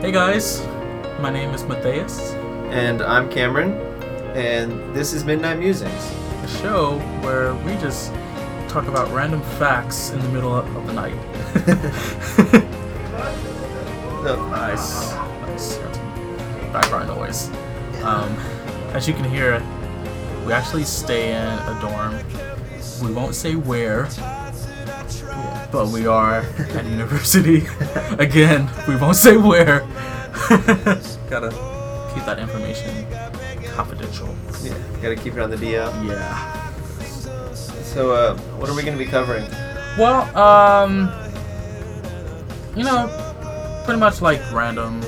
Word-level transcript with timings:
Hey 0.00 0.12
guys, 0.12 0.64
my 1.20 1.30
name 1.30 1.50
is 1.50 1.64
Matthias, 1.64 2.32
And 2.70 3.02
I'm 3.02 3.30
Cameron, 3.30 3.72
and 4.36 4.94
this 4.94 5.12
is 5.12 5.24
Midnight 5.24 5.58
Musings. 5.58 5.92
a 6.42 6.48
show 6.62 6.98
where 7.22 7.54
we 7.54 7.72
just 7.80 8.12
talk 8.68 8.86
about 8.86 9.10
random 9.12 9.40
facts 9.58 10.10
in 10.10 10.20
the 10.20 10.28
middle 10.28 10.54
of 10.54 10.86
the 10.86 10.92
night. 10.92 11.16
Nice, 14.26 15.12
nice. 15.46 15.76
Background 16.72 17.06
noise. 17.06 17.48
Um, 18.02 18.34
as 18.92 19.06
you 19.06 19.14
can 19.14 19.22
hear, 19.22 19.60
we 20.44 20.52
actually 20.52 20.82
stay 20.82 21.30
in 21.30 21.44
a 21.44 21.78
dorm. 21.80 22.18
We 23.00 23.14
won't 23.14 23.36
say 23.36 23.54
where, 23.54 24.06
but 25.72 25.88
we 25.88 26.06
are 26.06 26.40
at 26.40 26.84
university. 26.84 27.66
Again, 28.18 28.68
we 28.88 28.96
won't 28.96 29.16
say 29.16 29.36
where. 29.36 29.80
Gotta 31.28 31.50
keep 32.14 32.24
that 32.24 32.38
information 32.38 33.06
confidential. 33.74 34.34
yeah, 34.62 34.78
gotta 35.02 35.16
keep 35.16 35.34
it 35.34 35.40
on 35.40 35.50
the 35.50 35.56
DL. 35.56 36.06
Yeah. 36.06 36.72
So, 37.54 38.12
uh, 38.12 38.36
what 38.58 38.68
are 38.70 38.74
we 38.74 38.82
gonna 38.82 38.96
be 38.96 39.06
covering? 39.06 39.46
Well, 39.98 40.36
um, 40.36 41.10
you 42.76 42.84
know, 42.84 43.08
pretty 43.84 44.00
much 44.00 44.20
like 44.20 44.40
random 44.52 45.02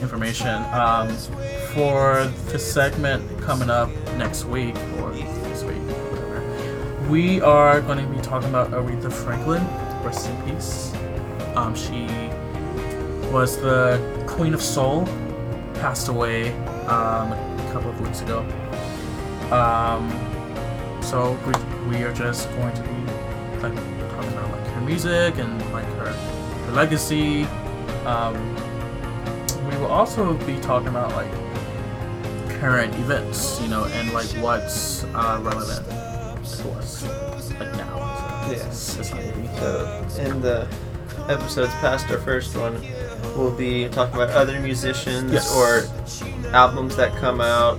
information. 0.00 0.64
Um, 0.72 1.08
for 1.74 2.24
the 2.48 2.58
segment 2.58 3.22
coming 3.42 3.70
up 3.70 3.90
next 4.16 4.44
week 4.44 4.76
or 4.98 5.12
this 5.12 5.22
week, 5.22 5.24
whatever, 5.24 5.39
we 7.10 7.40
are 7.40 7.80
going 7.80 7.98
to 7.98 8.06
be 8.06 8.20
talking 8.22 8.48
about 8.48 8.70
Aretha 8.70 9.12
Franklin. 9.12 9.66
Rest 10.04 10.28
in 10.28 10.42
peace. 10.42 10.94
Um, 11.56 11.74
she 11.74 12.06
was 13.32 13.60
the 13.60 13.98
Queen 14.28 14.54
of 14.54 14.62
Soul. 14.62 15.06
Passed 15.74 16.06
away 16.06 16.52
um, 16.86 17.32
a 17.32 17.70
couple 17.72 17.90
of 17.90 18.00
weeks 18.00 18.20
ago. 18.20 18.40
Um, 19.50 20.08
so 21.02 21.32
we, 21.46 21.96
we 21.96 22.04
are 22.04 22.12
just 22.12 22.48
going 22.50 22.74
to 22.74 22.82
be 22.82 22.88
like 23.60 23.74
talking 23.74 24.32
about 24.32 24.52
like 24.52 24.66
her 24.68 24.80
music 24.82 25.36
and 25.38 25.72
like 25.72 25.86
her, 25.96 26.12
her 26.12 26.72
legacy. 26.72 27.42
Um, 28.06 28.54
we 29.68 29.76
will 29.78 29.90
also 29.90 30.34
be 30.46 30.60
talking 30.60 30.88
about 30.88 31.10
like 31.10 31.32
current 32.60 32.94
events, 32.94 33.60
you 33.60 33.66
know, 33.66 33.86
and 33.86 34.12
like 34.12 34.28
what's 34.42 35.02
uh, 35.02 35.40
relevant 35.42 36.09
to 36.58 36.70
us 36.72 37.02
like 37.58 37.72
now. 37.76 38.46
as 38.46 38.50
a 38.50 38.56
Yes. 38.64 38.78
Society. 38.78 39.48
So, 39.58 40.06
in 40.18 40.40
the 40.40 40.66
episodes 41.28 41.72
past 41.80 42.10
our 42.10 42.18
first 42.18 42.56
one, 42.56 42.80
we'll 43.36 43.52
be 43.56 43.88
talking 43.88 44.14
about 44.16 44.30
other 44.30 44.58
musicians 44.60 45.32
Yes. 45.32 45.54
or 45.54 45.84
albums 46.52 46.96
that 46.96 47.14
come 47.16 47.40
out, 47.40 47.78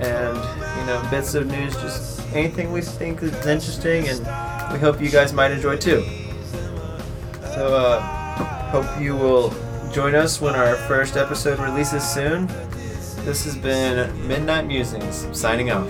and 0.00 0.36
you 0.78 0.86
know, 0.86 1.00
bits 1.10 1.34
of 1.34 1.46
news, 1.46 1.74
just 1.76 2.20
anything 2.34 2.72
we 2.72 2.80
think 2.82 3.22
is 3.22 3.32
interesting, 3.46 4.08
and 4.08 4.20
we 4.72 4.78
hope 4.78 5.00
you 5.00 5.08
guys 5.10 5.32
might 5.32 5.50
enjoy 5.50 5.76
too. 5.76 6.04
So, 7.54 7.74
uh, 7.76 8.00
hope 8.70 8.86
you 9.00 9.14
will 9.16 9.52
join 9.92 10.14
us 10.14 10.40
when 10.40 10.54
our 10.54 10.74
first 10.88 11.16
episode 11.16 11.58
releases 11.58 12.02
soon. 12.02 12.46
This 13.24 13.44
has 13.44 13.56
been 13.56 14.10
Midnight 14.26 14.66
Musings, 14.66 15.26
signing 15.32 15.70
off. 15.70 15.86